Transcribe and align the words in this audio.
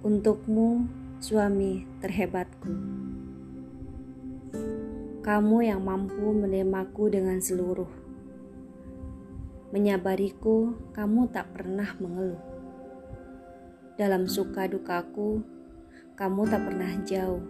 Untukmu, 0.00 0.88
suami 1.20 1.84
terhebatku. 2.00 2.72
Kamu 5.20 5.60
yang 5.60 5.84
mampu 5.84 6.24
menerimaku 6.32 7.12
dengan 7.12 7.36
seluruh. 7.36 7.92
Menyabariku, 9.76 10.72
kamu 10.96 11.28
tak 11.28 11.52
pernah 11.52 11.92
mengeluh. 12.00 12.40
Dalam 14.00 14.24
suka 14.24 14.64
dukaku, 14.72 15.44
kamu 16.16 16.48
tak 16.48 16.64
pernah 16.64 16.92
jauh. 17.04 17.44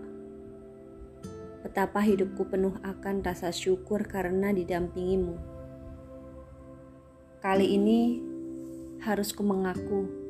Betapa 1.63 2.03
hidupku 2.03 2.51
penuh 2.51 2.75
akan 2.83 3.23
rasa 3.23 3.55
syukur 3.55 4.03
karena 4.11 4.51
didampingimu. 4.51 5.39
Kali 7.39 7.79
ini 7.79 8.19
harus 9.07 9.31
ku 9.31 9.47
mengaku 9.47 10.30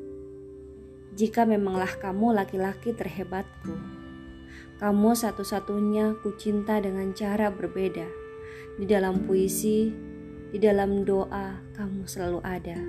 jika 1.11 1.43
memanglah 1.43 1.91
kamu 1.99 2.31
laki-laki 2.31 2.95
terhebatku. 2.95 3.75
Kamu 4.79 5.13
satu-satunya 5.13 6.17
ku 6.23 6.33
cinta 6.39 6.81
dengan 6.81 7.13
cara 7.13 7.53
berbeda. 7.53 8.07
Di 8.79 8.85
dalam 8.87 9.27
puisi, 9.27 9.91
di 10.49 10.57
dalam 10.57 11.05
doa, 11.05 11.59
kamu 11.77 12.07
selalu 12.07 12.39
ada. 12.41 12.79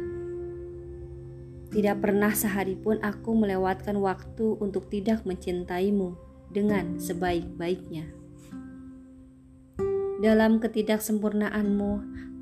Tidak 1.73 1.97
pernah 2.01 2.33
sehari 2.33 2.79
pun 2.79 3.01
aku 3.03 3.37
melewatkan 3.37 4.01
waktu 4.01 4.57
untuk 4.61 4.89
tidak 4.89 5.25
mencintaimu 5.29 6.17
dengan 6.49 6.97
sebaik-baiknya. 6.97 8.09
Dalam 10.23 10.63
ketidaksempurnaanmu, 10.63 11.93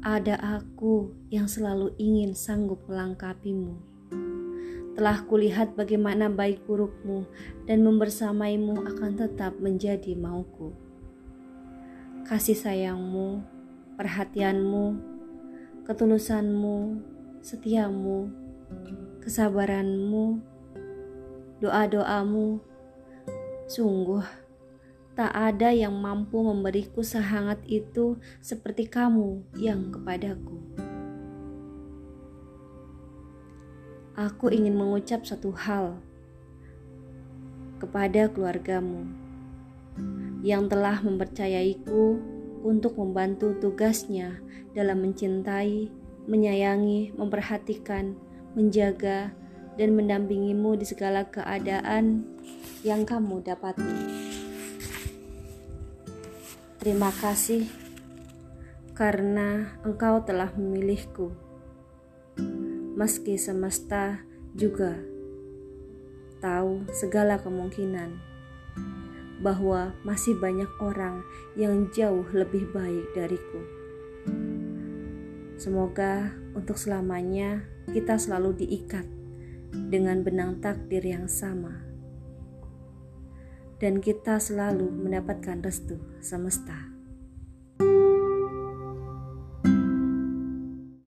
ada 0.05 0.37
aku 0.37 1.13
yang 1.33 1.49
selalu 1.49 1.97
ingin 1.97 2.37
sanggup 2.37 2.85
melengkapimu 2.87 3.90
telah 4.95 5.23
kulihat 5.27 5.79
bagaimana 5.79 6.27
baik 6.27 6.67
burukmu 6.67 7.27
dan 7.65 7.87
membersamaimu 7.87 8.83
akan 8.85 9.13
tetap 9.17 9.57
menjadi 9.63 10.17
mauku. 10.19 10.75
Kasih 12.27 12.59
sayangmu, 12.59 13.43
perhatianmu, 13.99 14.87
ketulusanmu, 15.87 17.03
setiamu, 17.43 18.31
kesabaranmu, 19.23 20.39
doa-doamu, 21.59 22.63
sungguh 23.67 24.25
tak 25.21 25.37
ada 25.37 25.69
yang 25.69 25.93
mampu 26.01 26.41
memberiku 26.41 27.05
sehangat 27.05 27.61
itu 27.69 28.17
seperti 28.41 28.89
kamu 28.89 29.45
yang 29.61 29.93
kepadaku. 29.93 30.60
Aku 34.21 34.53
ingin 34.53 34.77
mengucap 34.77 35.25
satu 35.25 35.49
hal 35.57 35.97
kepada 37.81 38.29
keluargamu 38.29 39.09
yang 40.45 40.69
telah 40.69 41.01
mempercayaiku 41.01 42.21
untuk 42.61 43.01
membantu 43.01 43.57
tugasnya 43.57 44.37
dalam 44.77 45.01
mencintai, 45.01 45.89
menyayangi, 46.29 47.17
memperhatikan, 47.17 48.13
menjaga, 48.53 49.33
dan 49.81 49.97
mendampingimu 49.97 50.77
di 50.77 50.85
segala 50.85 51.25
keadaan 51.25 52.29
yang 52.85 53.09
kamu 53.09 53.41
dapati. 53.41 53.97
Terima 56.77 57.09
kasih 57.25 57.65
karena 58.93 59.81
engkau 59.81 60.21
telah 60.21 60.53
memilihku 60.53 61.50
meski 63.01 63.41
semesta 63.41 64.21
juga 64.53 64.93
tahu 66.45 66.85
segala 66.93 67.41
kemungkinan 67.41 68.13
bahwa 69.41 69.97
masih 70.05 70.37
banyak 70.37 70.69
orang 70.85 71.25
yang 71.57 71.89
jauh 71.97 72.29
lebih 72.37 72.69
baik 72.77 73.09
dariku. 73.17 73.65
Semoga 75.57 76.29
untuk 76.53 76.77
selamanya 76.77 77.65
kita 77.89 78.21
selalu 78.21 78.69
diikat 78.69 79.09
dengan 79.89 80.21
benang 80.21 80.61
takdir 80.61 81.01
yang 81.01 81.25
sama, 81.25 81.81
dan 83.81 84.05
kita 84.05 84.37
selalu 84.37 84.93
mendapatkan 84.93 85.65
restu 85.65 85.97
semesta. 86.21 87.00